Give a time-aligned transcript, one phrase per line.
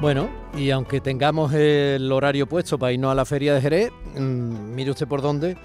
[0.00, 4.74] Bueno, y aunque tengamos el horario puesto para irnos a la feria de Jerez, mmm,
[4.74, 5.58] mire usted por dónde,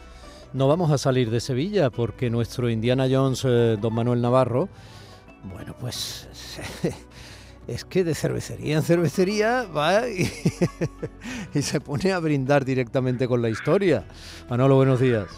[0.51, 4.67] no vamos a salir de Sevilla porque nuestro Indiana Jones, eh, don Manuel Navarro,
[5.43, 6.27] bueno, pues
[7.67, 10.29] es que de cervecería en cervecería va y,
[11.53, 14.03] y, se pone a brindar directamente con la historia.
[14.49, 15.29] Manolo, buenos días.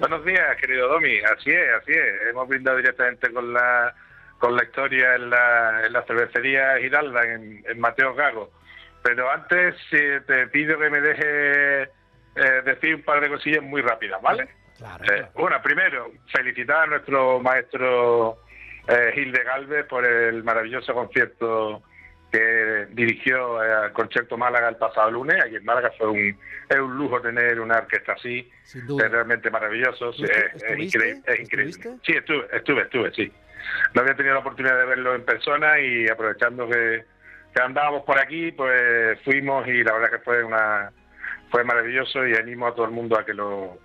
[0.00, 1.16] Buenos días, querido Domi.
[1.20, 2.28] Así es, así es.
[2.28, 3.94] Hemos brindado directamente con la
[4.38, 8.50] con la historia en la, en la cervecería Giralda, en, en Mateo Gago.
[9.02, 13.82] Pero antes eh, te pido que me deje eh, decir un par de cosillas muy
[13.82, 14.48] rápidas, ¿vale?
[14.76, 18.38] Claro, Eh, bueno, primero, felicitar a nuestro maestro
[18.86, 21.82] eh, Gil de Galvez por el maravilloso concierto
[22.30, 25.42] que dirigió eh, al Concierto Málaga el pasado lunes.
[25.42, 30.12] Aquí en Málaga fue un, es un lujo tener una orquesta así, es realmente maravilloso.
[30.12, 30.28] sí, ¿Tú
[30.66, 31.72] es, increíble, es increíble.
[32.04, 33.32] Sí, estuve, estuve, estuve, sí.
[33.94, 37.04] No había tenido la oportunidad de verlo en persona y aprovechando que,
[37.54, 40.90] que andábamos por aquí, pues fuimos y la verdad que fue una
[41.50, 43.78] fue maravilloso y animo a todo el mundo a que lo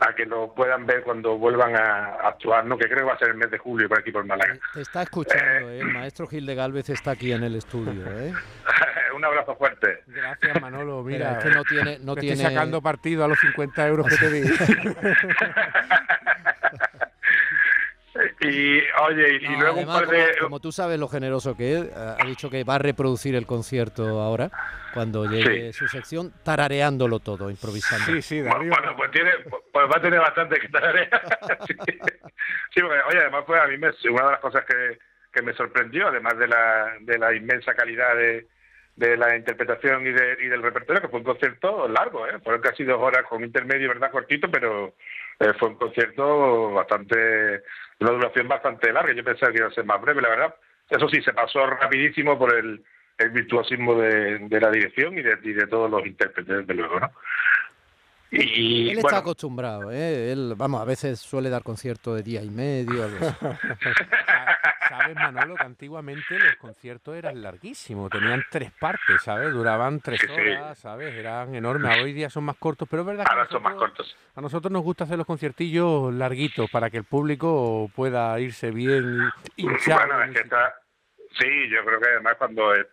[0.00, 2.78] a que lo puedan ver cuando vuelvan a actuar, ¿no?
[2.78, 4.56] que creo que va a ser el mes de julio por aquí por Málaga.
[4.72, 5.80] Te está escuchando, ¿eh?
[5.80, 8.04] el maestro Gil de Galvez está aquí en el estudio.
[8.06, 8.32] ¿eh?
[9.18, 10.04] un abrazo fuerte.
[10.06, 11.02] Gracias, Manolo.
[11.02, 12.36] Mira, es que no tiene, no tiene.
[12.36, 14.42] estoy sacando partido a los 50 euros que te di.
[18.40, 20.26] y oye, y, No, luego además, un par de...
[20.36, 23.46] como, como tú sabes lo generoso que es, ha dicho que va a reproducir el
[23.46, 24.50] concierto ahora,
[24.94, 28.06] cuando llegue su sección, tarareándolo todo, improvisando.
[28.06, 29.30] Sí, sí, de Bueno, pues, tiene,
[29.72, 31.08] pues va a tener bastante que tarea.
[31.66, 31.74] sí.
[32.74, 34.98] Sí, porque, oye, además fue a mí me, una de las cosas que,
[35.32, 38.46] que me sorprendió, además de la, de la inmensa calidad de,
[38.96, 42.38] de la interpretación y, de, y del repertorio, que fue un concierto largo, ¿eh?
[42.42, 44.10] fueron casi dos horas con intermedio, ¿verdad?
[44.10, 44.94] Cortito, pero
[45.40, 47.62] eh, fue un concierto bastante, de
[48.00, 49.12] una duración bastante larga.
[49.12, 50.54] Yo pensaba que iba a ser más breve, la verdad.
[50.90, 52.82] Eso sí, se pasó rapidísimo por el,
[53.18, 56.98] el virtuosismo de, de la dirección y de, y de todos los intérpretes, desde luego,
[57.00, 57.10] ¿no?
[58.30, 60.32] Y, Él está bueno, acostumbrado, ¿eh?
[60.32, 63.04] Él, vamos, a veces suele dar conciertos de día y medio.
[63.04, 63.36] algo así.
[64.88, 68.10] ¿Sabes, Manolo, que antiguamente los conciertos eran larguísimos?
[68.10, 69.52] Tenían tres partes, ¿sabes?
[69.52, 70.32] Duraban tres Sí, sí.
[70.40, 71.14] horas, ¿sabes?
[71.14, 71.98] Eran enormes.
[72.02, 74.16] Hoy día son más cortos, pero es verdad que ahora son más cortos.
[74.34, 79.20] a nosotros nos gusta hacer los conciertillos larguitos para que el público pueda irse bien
[79.56, 80.06] y hinchado.
[80.06, 80.74] Bueno, es que está...
[81.38, 82.88] Sí, yo creo que además cuando, eh,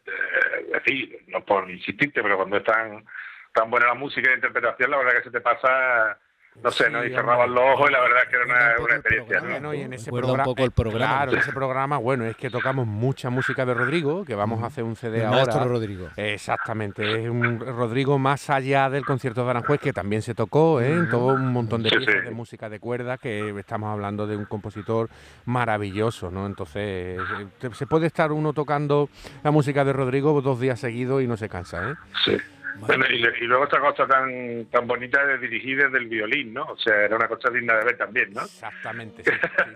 [0.68, 3.06] es decir, no por insistirte, pero cuando es tan,
[3.54, 6.20] tan buena la música y la interpretación, la verdad que se te pasa,
[6.64, 7.02] no sé, ¿no?
[7.04, 9.40] Sí, Y cerraban los ojos y la verdad que era una, experiencia.
[9.40, 9.68] programa, ¿no?
[9.68, 11.16] Bueno, y en ese Recuerda un programa, poco el programa.
[11.18, 14.68] Claro, en ese programa, bueno, es que tocamos mucha música de Rodrigo, que vamos a
[14.68, 15.38] hacer un CD El ahora.
[15.46, 16.08] maestro Rodrigo.
[16.16, 20.92] Exactamente, es un Rodrigo más allá del concierto de Aranjuez, que también se tocó, ¿eh?
[20.94, 22.22] en todo un montón de Sí, piezas sí.
[22.22, 25.10] de música de cuerda, que estamos hablando de un compositor
[25.46, 26.46] maravilloso, ¿no?
[26.46, 29.10] Entonces, eh, te- se puede estar uno tocando
[29.44, 31.96] la música de Rodrigo dos días seguidos y no se cansa, ¿eh?
[32.26, 32.38] Sí.
[32.80, 36.63] Bueno, y, luego otra cosa tan tan bonita de dirigir desde el violín, ¿no?
[36.66, 38.41] O sea, era una cosa digna de ver también, ¿no?
[38.44, 39.31] Exactamente, sí,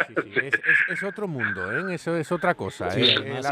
[0.07, 0.39] sí, sí, sí.
[0.47, 0.61] Es, es-
[0.97, 1.95] es otro mundo, ¿eh?
[1.95, 2.89] Eso es otra cosa.
[2.91, 3.15] Sí, ¿eh?
[3.43, 3.45] además,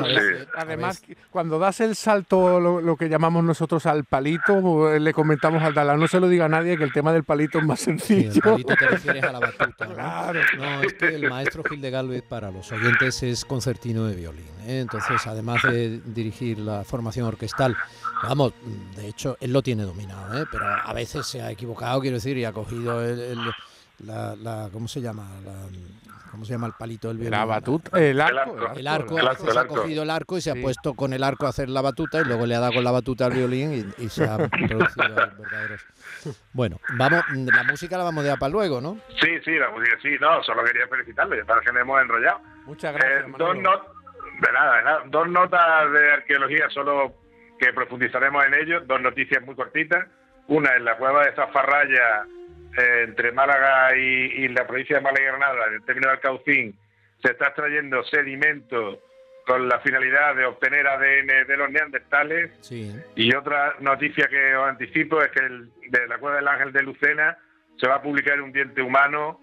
[0.55, 4.99] además, a veces- cuando das el salto, lo, lo que llamamos nosotros al palito, eh,
[4.99, 7.59] le comentamos al Dalán, no se lo diga a nadie que el tema del palito
[7.59, 8.31] es más Sí, sencillo.
[8.33, 9.93] el palito te refieres a la batuta, ¿no?
[9.93, 10.39] Claro.
[10.57, 14.45] No, es que el maestro Gil de Galvez para los oyentes es concertino de violín.
[14.65, 14.79] ¿eh?
[14.81, 17.75] Entonces, además de dirigir la formación orquestal,
[18.23, 18.53] vamos,
[18.95, 20.45] de hecho, él lo tiene dominado, ¿eh?
[20.51, 23.51] pero a veces se ha equivocado, quiero decir, y ha cogido el, el-
[24.05, 25.27] la, la- ¿cómo se llama?
[25.43, 25.53] La-
[26.29, 27.31] ¿Cómo se llama el palito del violín?
[27.31, 28.39] La batuta, el arco.
[28.51, 28.73] arco.
[28.75, 30.59] El arco, El a arco, veces el ha cogido el arco y se Sí.
[30.59, 32.83] ha puesto con el arco a hacer la batuta y luego le ha dado con
[32.83, 35.75] la batuta al violín y, y se ha producido el verdadero.
[36.53, 38.99] Bueno, vamos, la música la vamos a dejar para luego, ¿no?
[39.21, 42.39] Sí, sí, la música, sí, no, solo quería felicitarle, para que me hemos enrollado.
[42.65, 43.61] Muchas Eh, gracias, dos, Manolo.
[43.61, 43.87] not-
[44.41, 45.03] de nada, de nada.
[45.07, 47.13] dos notas de arqueología, solo
[47.59, 50.05] que profundizaremos en ello, dos noticias muy cortitas.
[50.47, 52.23] Una en la cueva de Zafarraya,
[52.77, 56.19] eh, entre Málaga y, y la provincia de Málaga y Granada, en el término del
[56.19, 56.77] Caucín,
[57.21, 59.01] se está extrayendo sedimento
[59.45, 62.51] con la finalidad de obtener ADN de los neandertales.
[62.61, 62.93] Sí.
[63.15, 66.83] Y otra noticia que os anticipo es que el- de la cueva del Ángel de
[66.83, 67.37] Lucena
[67.79, 69.39] se va a publicar un diente humano,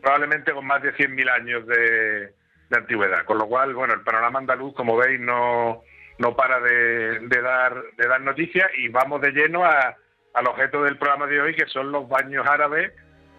[0.00, 2.32] probablemente con más de 100.000 años de,
[2.70, 3.24] antigüedad.
[3.24, 5.82] Con lo cual, bueno, el panorama andaluz, como veis, no,
[6.18, 9.96] no para de, dar, de dar noticias y vamos de lleno a,
[10.34, 12.92] al objeto del programa de hoy, que son los baños árabes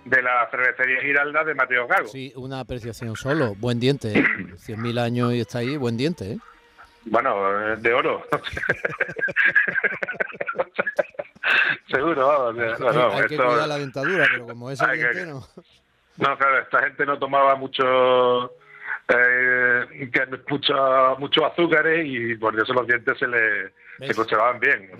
[0.06, 2.08] de la cervecería Giralda de Mateo Gago.
[2.08, 3.54] Sí, una apreciación solo.
[3.56, 4.24] Buen diente, ¿eh?
[4.56, 6.38] 100.000 años y está ahí, buen diente, ¿eh?
[7.06, 8.26] Bueno, de oro.
[11.90, 12.80] Seguro, vamos.
[12.80, 15.48] No, no, hay que cuidar la dentadura, pero como es el no.
[16.18, 18.54] No, claro, esta gente no tomaba mucho
[19.10, 20.10] eh,
[20.50, 23.72] mucho, muchos azúcares y por eso los dientes se le
[24.08, 24.92] se conservaban bien.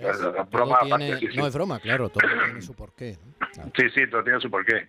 [1.36, 3.16] no es broma, claro, todo tiene su porqué.
[3.76, 4.88] Sí, sí, todo tiene su porqué.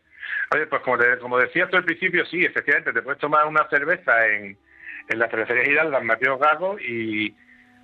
[0.53, 4.27] Oye, pues como, como decías tú al principio, sí, efectivamente, te puedes tomar una cerveza
[4.27, 4.57] en,
[5.07, 7.33] en la cervecería Hidalgo, en Mateo Gago, y,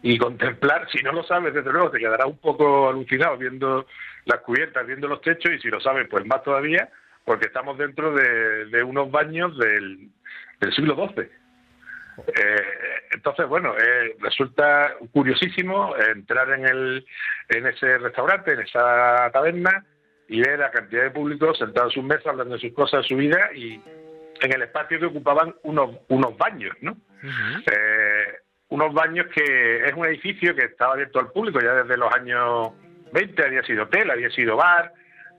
[0.02, 3.88] y contemplar, si no lo sabes, desde luego te quedarás un poco alucinado viendo
[4.25, 6.90] las cubiertas, viendo los techos, y si lo sabes, pues más todavía,
[7.27, 10.07] porque estamos dentro de, unos baños del,
[10.62, 11.27] del siglo XII.
[12.25, 12.62] Eh,
[13.12, 17.06] entonces, bueno, eh, resulta curiosísimo entrar en, el,
[17.50, 19.85] en ese restaurante, en esa taberna,
[20.29, 23.09] y ver a cantidad de públicos sentados en sus mesas, hablando de sus cosas, de
[23.09, 26.95] su vida, y en el espacio que ocupaban unos, unos baños, ¿no?
[27.21, 28.38] Eh,
[28.69, 32.71] unos baños que es un edificio que estaba abierto al público ya desde los años
[33.12, 34.94] 20, había sido hotel, había sido bar.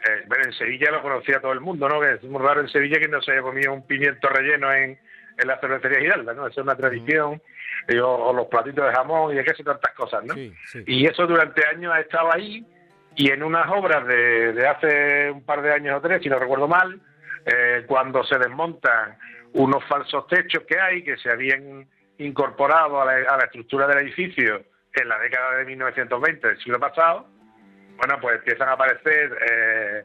[0.06, 2.00] Eh, bueno, en Sevilla lo conocía todo el mundo, ¿no?
[2.00, 4.98] Que es muy raro en Sevilla que no se haya comido un pimiento relleno en,
[5.36, 6.46] en la cervecería Giralda, ¿no?
[6.46, 7.42] Esa es una tradición.
[8.02, 10.34] o, los platitos de jamón y de queso y tantas cosas, ¿no?
[10.86, 12.64] Y eso durante años ha estado ahí
[13.16, 16.38] y en unas obras de, de hace un par de años o tres, si no
[16.38, 17.00] recuerdo mal,
[17.44, 19.16] eh, cuando se desmontan
[19.54, 24.62] unos falsos techos que hay, que se habían incorporado a la, estructura del edificio
[24.92, 27.26] en la década de 1920 del siglo pasado,
[27.98, 30.04] bueno, pues empiezan a aparecer eh,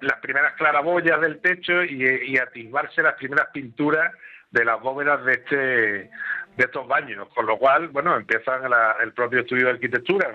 [0.00, 4.12] las primeras claraboyas del techo y, y atisbarse las primeras pinturas
[4.50, 6.10] de las bóvedas de este
[6.56, 8.62] de estos baños, con lo cual, bueno, empiezan
[9.00, 10.28] el propio estudio de arquitectura,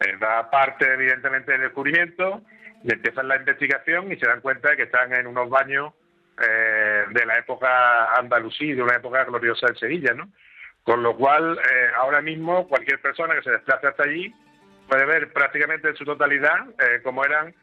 [0.00, 2.42] eh, da parte evidentemente del descubrimiento,
[2.82, 5.94] y empiezan la investigación y se dan cuenta de que están en unos baños
[6.46, 10.28] eh, de la época andalusí, de una época gloriosa de Sevilla, ¿no?
[10.82, 11.58] Con lo cual,
[11.96, 14.34] ahora mismo, cualquier persona que se desplace hasta allí
[14.88, 17.54] puede ver prácticamente en su totalidad eh, cómo eran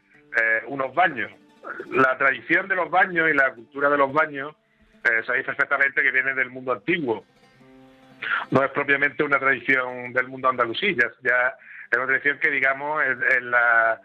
[0.66, 1.30] unos baños.
[1.90, 4.56] La tradición de los baños y la cultura de los baños,
[5.26, 7.26] sabéis perfectamente que viene del mundo antiguo.
[8.50, 11.54] No es propiamente una tradición del mundo andalusí, ya,
[11.90, 14.00] es una tradición que, digamos, en la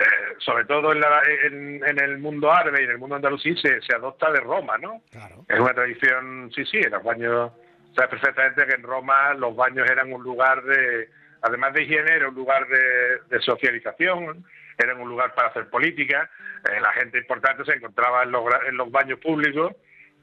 [0.00, 4.30] eh, sobre todo en, el mundo árabe y en el mundo andalusí, se, se adopta
[4.30, 5.02] de Roma, ¿no?
[5.48, 7.50] Es una tradición, sí, sí, en los baños,
[7.96, 11.08] sabes perfectamente que en Roma los baños eran un lugar de,
[11.42, 14.44] además de higiene, era un lugar de, socialización,
[14.76, 16.30] eran un lugar para hacer política,
[16.70, 19.72] eh, la gente importante se encontraba en los, en los baños públicos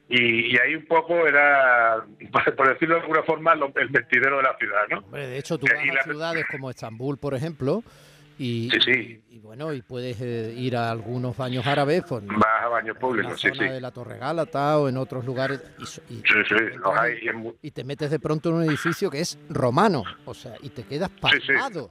[0.08, 2.04] y, ahí un poco era,
[2.56, 5.00] por decirlo de alguna forma, el vestidero de la ciudad, ¿no?
[5.16, 7.82] de hecho, tú eh, vas a ciudades como Estambul, por ejemplo,
[8.38, 8.70] y,
[9.30, 12.04] y, bueno, y puedes eh, ir a algunos baños árabes.
[12.08, 15.24] Pues, Vas a baños públicos, en la zona de la Torre Gálata o en otros
[15.24, 15.62] lugares.
[16.08, 16.22] Y,
[17.62, 20.84] y, te metes de pronto en un edificio que es romano, o sea, y te
[20.84, 21.90] quedas pasmado.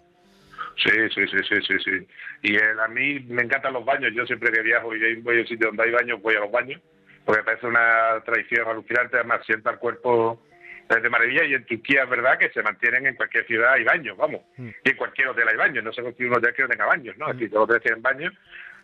[0.78, 2.08] Sí, sí, sí, sí, sí, sí.
[2.44, 4.12] Y a mí me encantan los baños.
[4.14, 6.52] Yo siempre que viajo y voy a un sitio donde hay baños, voy a los
[6.52, 6.82] baños,
[7.24, 9.16] porque parece una tradición alucinante.
[9.16, 10.42] Además, sienta el cuerpo
[10.88, 14.18] de maravilla y en Turquía es verdad que se mantienen en cualquier ciudad hay baños,
[14.18, 14.70] vamos, mm.
[14.84, 17.18] y en cualquier hotel hay baños, no sé si un hotel que no tenga baños,
[17.18, 17.28] ¿no?
[17.30, 18.34] Es decir, todos los hoteles tienen baños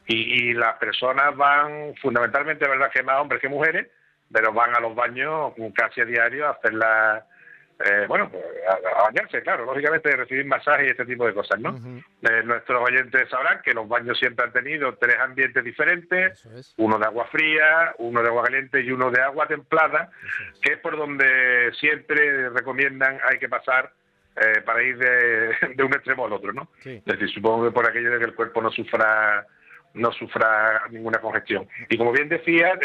[0.07, 3.87] y, y, las personas van fundamentalmente, verdad que más hombres que mujeres,
[4.31, 7.25] pero van a los baños casi a diario a hacer la,
[7.85, 11.75] eh, bueno, pues, a, bañarse, claro, lógicamente recibir masajes y este tipo de cosas, ¿no?
[12.21, 17.05] Eh, nuestros oyentes sabrán que los baños siempre han tenido tres ambientes diferentes, uno de
[17.05, 20.11] agua fría, uno de agua caliente y uno de agua templada,
[20.61, 23.91] que es por donde siempre recomiendan hay que pasar
[24.35, 26.69] eh, para ir de, un extremo al otro, ¿no?
[26.83, 29.45] Es decir, supongo que por aquello de que el cuerpo no sufra
[29.93, 31.67] no sufra ninguna congestión.
[31.89, 32.79] Y como bien decía,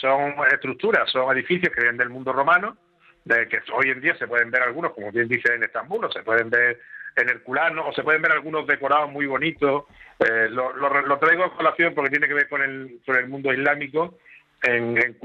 [0.00, 2.76] son estructuras, son edificios que vienen del mundo romano,
[3.24, 6.10] de que hoy en día se pueden ver algunos, como bien dice en Estambul, o
[6.10, 6.80] se pueden ver
[7.16, 9.84] en Herculano, o se pueden ver algunos decorados muy bonitos.
[10.18, 13.52] Eh, lo, lo, traigo a colación porque tiene que ver con el, con el mundo
[13.52, 14.18] islámico.
[14.62, 15.16] En, en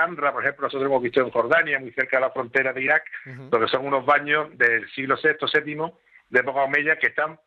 [0.00, 3.04] Amra, por ejemplo, nosotros hemos visto en Jordania, muy cerca de la frontera de Irak,
[3.50, 5.92] donde son unos baños del siglo VI, VII,
[6.30, 7.38] de época omeya, que están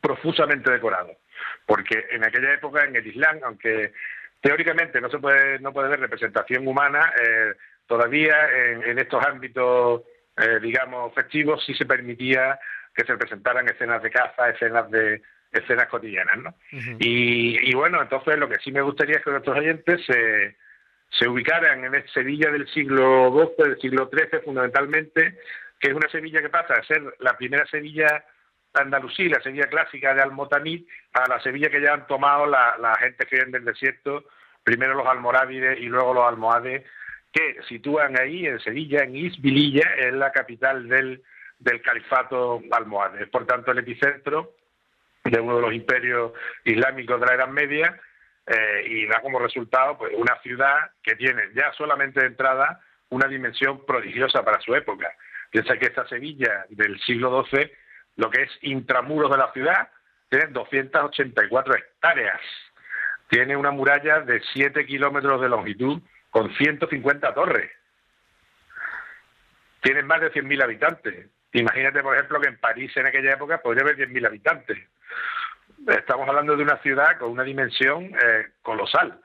[0.00, 1.16] profusamente decorados.
[1.66, 3.92] Porque en aquella época, en el Islam, aunque
[4.40, 7.54] teóricamente no se puede, no puede ver representación humana, eh,
[7.86, 8.36] todavía
[8.84, 10.02] en, estos ámbitos,
[10.36, 12.58] eh, digamos, festivos, sí se permitía
[12.94, 16.54] que se presentaran escenas de caza, escenas de escenas cotidianas, ¿no?
[16.98, 20.56] y, bueno, entonces lo que sí me gustaría es que nuestros oyentes se,
[21.10, 25.38] se ubicaran en Sevilla del siglo XII, del siglo XIII fundamentalmente,
[25.78, 28.24] que es una Sevilla que pasa a ser la primera Sevilla
[28.74, 32.94] andalusí, la Sevilla clásica de Almotanid, a la Sevilla que ya han tomado la, la
[32.96, 34.24] gente que viene del desierto,
[34.62, 36.84] primero los almorávides y luego los almohades,
[37.36, 41.22] que sitúan ahí en Sevilla, en Isbililla, es la capital del,
[41.58, 43.26] del califato almohade.
[43.26, 44.54] Por tanto, el epicentro
[45.22, 46.32] de uno de los imperios
[46.64, 48.00] islámicos de la Edad Media
[48.46, 53.28] eh, y da como resultado pues una ciudad que tiene ya solamente de entrada una
[53.28, 55.12] dimensión prodigiosa para su época.
[55.50, 57.70] Piensa que esta Sevilla del siglo XII,
[58.16, 59.90] lo que es intramuros de la ciudad,
[60.30, 62.40] tiene 284 hectáreas.
[63.28, 66.00] Tiene una muralla de 7 kilómetros de longitud
[66.36, 67.70] con 150 torres.
[69.80, 71.30] Tiene más de 100.000 habitantes.
[71.54, 74.76] Imagínate, por ejemplo, que en París en aquella época podría haber 10.000 habitantes.
[75.88, 79.18] Estamos hablando de una ciudad con una dimensión eh, colosal.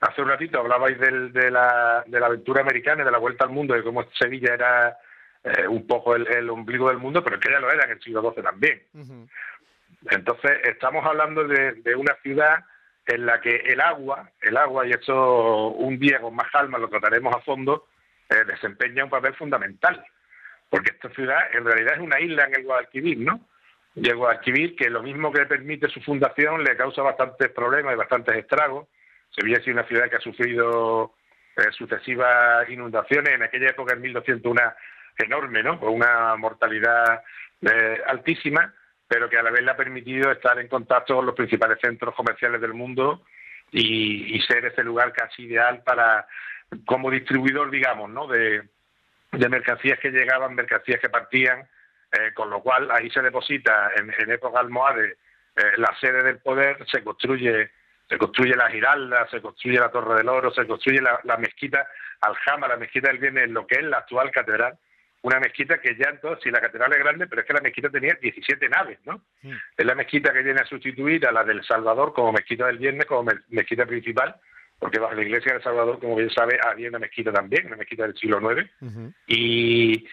[0.00, 3.72] Hace un ratito hablabais de, la, de la aventura americana, de la vuelta al mundo,
[3.72, 4.98] de cómo Sevilla era
[5.44, 8.30] eh, un poco el, ombligo del mundo, pero que ya lo era en el siglo
[8.30, 8.82] XII también.
[10.10, 12.62] Entonces, estamos hablando de, una ciudad
[13.06, 16.88] en la que el agua, el agua, y eso un día con más calma lo
[16.88, 17.86] trataremos a fondo,
[18.28, 20.04] eh, desempeña un papel fundamental.
[20.70, 23.46] Porque esta ciudad en realidad es una isla en el Guadalquivir, ¿no?
[23.94, 27.98] Y el Guadalquivir, que lo mismo que permite su fundación, le causa bastantes problemas y
[27.98, 28.88] bastantes estragos.
[29.30, 31.14] Sevilla ha sido una ciudad que ha sufrido
[31.56, 34.60] eh, sucesivas inundaciones, en aquella época, en 1201,
[35.18, 35.78] enorme, ¿no?
[35.78, 37.22] Con una mortalidad
[37.60, 38.74] eh, altísima,
[39.12, 42.14] pero que a la vez le ha permitido estar en contacto con los principales centros
[42.14, 43.26] comerciales del mundo
[43.70, 46.26] y, ser ese lugar casi ideal para,
[46.86, 48.26] como distribuidor, digamos, ¿no?
[48.26, 48.62] De,
[49.50, 51.60] mercancías que llegaban, mercancías que partían,
[52.10, 55.16] eh, con lo cual ahí se deposita en, época almohade
[55.56, 57.70] eh, la sede del poder, se construye
[58.08, 61.86] se construye la Giralda, se construye la Torre del Oro, se construye la, mezquita
[62.20, 64.78] Aljama, la mezquita del Bien, en lo que es la actual catedral,
[65.22, 67.88] una mezquita que ya entonces, si la catedral es grande, pero es que la mezquita
[67.88, 69.22] tenía 17 naves, ¿no?
[69.76, 73.06] Es la mezquita que viene a sustituir a la del Salvador como mezquita del viernes,
[73.06, 74.34] como mezquita principal,
[74.80, 78.02] porque bajo la iglesia del Salvador, como bien sabe, había una mezquita también, una mezquita
[78.02, 78.68] del siglo IX,
[79.28, 80.04] y,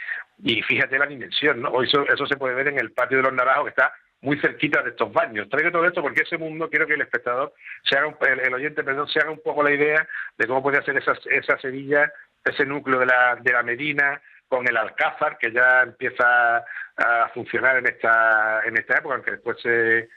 [0.62, 1.82] fíjate la dimensión, ¿no?
[1.82, 4.84] Eso, eso se puede ver en el patio de los Naranjos, que está muy cerquita
[4.84, 5.50] de estos baños.
[5.50, 9.08] Traigo todo esto porque ese mundo quiero que el espectador, se haga el, oyente, perdón,
[9.08, 12.12] se haga un poco la idea de cómo puede ser esa, esa Sevilla,
[12.44, 16.58] ese núcleo de la, de la Medina, con el Alcázar, que ya empieza
[16.98, 20.10] a funcionar en esta, en esta época, aunque después se,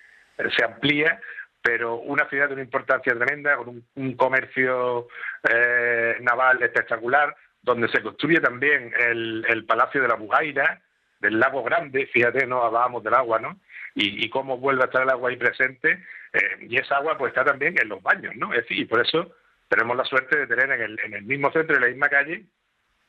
[0.57, 1.21] se amplía,
[1.61, 5.07] pero una ciudad de una importancia tremenda, con un, comercio
[5.49, 10.81] eh, naval espectacular, donde se construye también el, Palacio de la Bugaira,
[11.21, 13.61] del Lago Grande, fíjate, no hablábamos del agua, ¿no?
[13.95, 17.45] Y, cómo vuelve a estar el agua ahí presente, eh, y esa agua pues está
[17.45, 18.53] también en los baños, ¿no?
[18.55, 19.37] Es decir, y por eso
[19.69, 22.47] tenemos la suerte de tener en el, en el mismo centro, en la misma calle,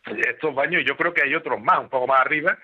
[0.05, 2.57] estos baños, y yo creo que hay otros más, un poco más arriba,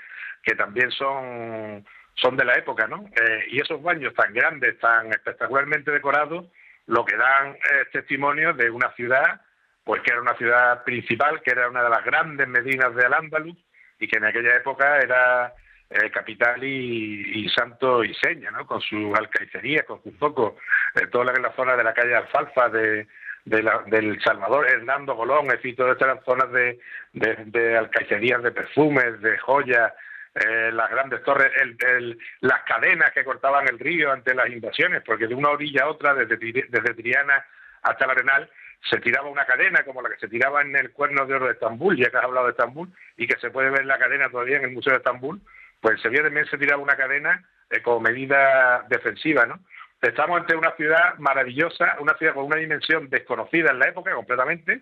[0.43, 3.05] que también son, son de la época, ¿no?
[3.15, 6.45] Eh, y esos baños tan grandes, tan espectacularmente decorados,
[6.87, 9.41] lo que dan es testimonio de una ciudad,
[9.83, 13.57] pues que era una ciudad principal, que era una de las grandes medinas de Al-Ándalus,
[13.99, 15.53] y que en aquella época era
[15.89, 18.65] eh, capital y, santo y seña, ¿no?
[18.65, 20.53] Con sus alcaicerías, con sus focos,
[20.95, 23.07] eh, toda la, la zona de la calle Alfalfa, de,
[23.45, 26.79] de la, del Salvador, Hernando Colón, es decir, todas estas zonas de,
[27.13, 29.93] de, de de perfumes, de joyas,
[30.35, 35.27] eh, las grandes torres, el, las cadenas que cortaban el río ante las invasiones, porque
[35.27, 37.43] de una orilla a otra, desde, desde Triana
[37.81, 38.49] hasta el Arenal,
[38.89, 41.53] se tiraba una cadena como la que se tiraba en el Cuerno de Oro de
[41.53, 44.57] Estambul, ya que has hablado de Estambul, y que se puede ver la cadena todavía
[44.57, 45.41] en el Museo de Estambul,
[45.81, 49.59] pues en Sevilla también se tiraba una cadena eh, como medida defensiva, ¿no?
[50.01, 54.81] Estamos ante una ciudad maravillosa, una ciudad con una dimensión desconocida en la época completamente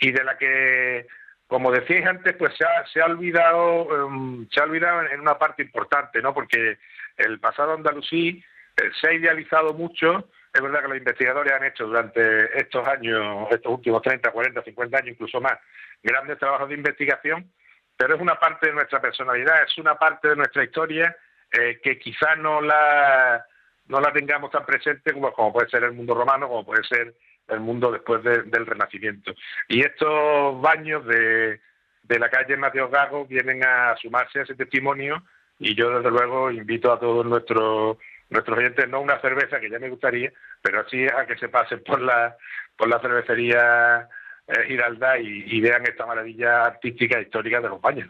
[0.00, 1.06] y de la que,
[1.46, 6.20] como decíais antes, pues se ha, olvidado, em, se ha olvidado en, una parte importante,
[6.20, 6.34] ¿no?
[6.34, 6.78] Porque
[7.16, 8.42] el pasado andalusí
[8.76, 10.28] eh, se ha idealizado mucho.
[10.52, 14.98] Es verdad que los investigadores han hecho durante estos años, estos últimos 30, 40, 50
[14.98, 15.58] años, incluso más,
[16.02, 17.52] grandes trabajos de investigación,
[17.96, 21.16] pero es una parte de nuestra personalidad, es una parte de nuestra historia
[21.52, 23.44] eh, que quizás no la
[23.88, 27.14] no la tengamos tan presente como, puede ser el mundo romano, como puede ser
[27.48, 29.34] el mundo después del Renacimiento.
[29.68, 31.60] Y estos baños de,
[32.02, 35.22] de la calle Mateo Gago vienen a sumarse a ese testimonio
[35.58, 37.96] y yo desde luego invito a todos nuestros
[38.30, 40.30] nuestros oyentes no una cerveza que ya me gustaría,
[40.60, 42.36] pero sí a que se pasen por la
[42.76, 44.06] por la cervecería
[44.46, 48.08] eh, Giralda y, y vean esta maravilla artística e histórica de los baños.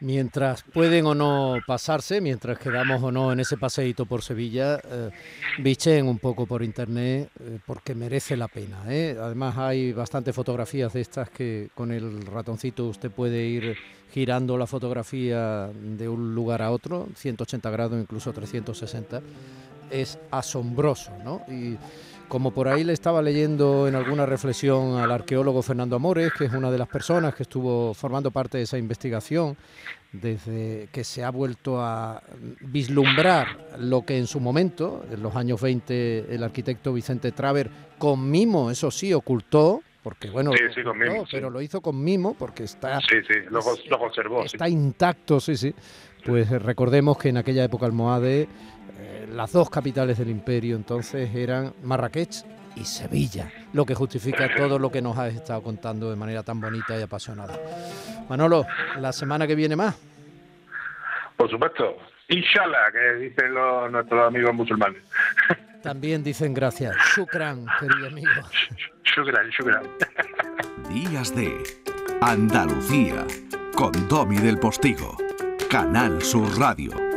[0.00, 6.02] Mientras pueden o no pasarse, mientras quedamos o no en ese paseíto por Sevilla, eh,
[6.02, 8.82] un poco por internet eh, porque merece la pena.
[8.88, 9.16] ¿eh?
[9.20, 13.76] Además hay bastantes fotografías de estas que con el ratoncito usted puede ir
[14.12, 19.20] girando la fotografía de un lugar a otro, 180 grados, incluso 360.
[19.90, 21.42] Es asombroso, ¿no?
[22.30, 26.52] Como por ahí le estaba leyendo en alguna reflexión al arqueólogo Fernando Amores, que es
[26.52, 29.56] una de las personas que estuvo formando parte de esa investigación,
[30.12, 32.22] desde que se ha vuelto a
[32.60, 37.68] vislumbrar lo que en su momento, en los años 20, el arquitecto Vicente Traver,
[37.98, 40.52] con mimo, eso sí, ocultó, porque bueno,
[41.32, 43.60] pero lo hizo con mimo porque está, sí, sí, lo,
[43.98, 45.74] conservó, está intacto, sí, sí.
[46.24, 48.46] Pues recordemos que en aquella época almohade
[48.98, 52.44] eh, las dos capitales del imperio entonces eran Marrakech
[52.76, 56.60] y Sevilla, lo que justifica todo lo que nos has estado contando de manera tan
[56.60, 57.58] bonita y apasionada.
[58.28, 58.64] Manolo,
[58.98, 59.96] la semana que viene más.
[61.36, 61.96] Por supuesto.
[62.28, 65.02] Inshallah, que dicen los, nuestros amigos musulmanes.
[65.82, 66.94] También dicen gracias.
[67.16, 68.30] Shukran, querido amigo.
[69.02, 69.82] Shukran, shukran.
[70.88, 71.52] Días de
[72.20, 73.26] Andalucía,
[73.74, 75.16] con Domi del Postigo,
[75.70, 77.09] Canal Sur Radio.